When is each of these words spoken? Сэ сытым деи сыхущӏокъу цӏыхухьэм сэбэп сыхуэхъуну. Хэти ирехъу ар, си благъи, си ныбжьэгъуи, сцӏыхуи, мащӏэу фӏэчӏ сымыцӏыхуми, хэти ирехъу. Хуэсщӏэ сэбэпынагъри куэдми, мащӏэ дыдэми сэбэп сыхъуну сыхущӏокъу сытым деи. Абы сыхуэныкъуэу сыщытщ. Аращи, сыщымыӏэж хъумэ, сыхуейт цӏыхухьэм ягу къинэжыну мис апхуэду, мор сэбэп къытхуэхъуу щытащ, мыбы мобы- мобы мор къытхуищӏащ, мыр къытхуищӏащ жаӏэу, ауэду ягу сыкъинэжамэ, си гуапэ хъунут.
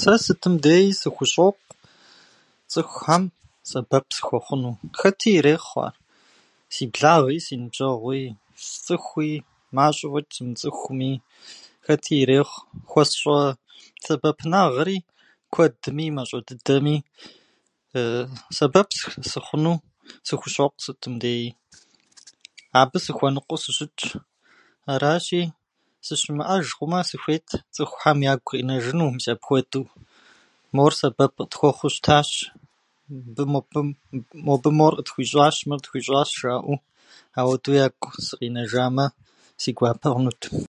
Сэ 0.00 0.14
сытым 0.24 0.54
деи 0.64 0.86
сыхущӏокъу 1.00 1.62
цӏыхухьэм 2.72 3.22
сэбэп 3.70 4.04
сыхуэхъуну. 4.16 4.72
Хэти 5.00 5.28
ирехъу 5.38 5.80
ар, 5.88 5.94
си 6.74 6.84
благъи, 6.94 7.38
си 7.46 7.54
ныбжьэгъуи, 7.62 8.22
сцӏыхуи, 8.68 9.32
мащӏэу 9.76 10.10
фӏэчӏ 10.12 10.30
сымыцӏыхуми, 10.36 11.12
хэти 11.86 12.14
ирехъу. 12.22 12.60
Хуэсщӏэ 12.90 13.38
сэбэпынагъри 14.04 14.96
куэдми, 15.52 16.06
мащӏэ 16.16 16.38
дыдэми 16.48 16.96
сэбэп 18.56 18.88
сыхъуну 19.32 19.74
сыхущӏокъу 20.28 20.80
сытым 20.86 21.14
деи. 21.22 21.46
Абы 22.80 22.98
сыхуэныкъуэу 23.06 23.62
сыщытщ. 23.64 24.02
Аращи, 24.92 25.40
сыщымыӏэж 26.06 26.66
хъумэ, 26.76 26.98
сыхуейт 27.10 27.46
цӏыхухьэм 27.74 28.18
ягу 28.32 28.46
къинэжыну 28.48 29.12
мис 29.16 29.26
апхуэду, 29.32 29.80
мор 30.76 30.92
сэбэп 30.98 31.32
къытхуэхъуу 31.38 31.90
щытащ, 31.94 32.30
мыбы 33.10 33.44
мобы- 33.52 33.96
мобы 34.48 34.70
мор 34.78 34.92
къытхуищӏащ, 34.98 35.56
мыр 35.66 35.78
къытхуищӏащ 35.80 36.28
жаӏэу, 36.40 36.76
ауэду 37.38 37.70
ягу 37.86 38.08
сыкъинэжамэ, 38.26 39.04
си 39.62 39.70
гуапэ 39.76 40.06
хъунут. 40.10 40.40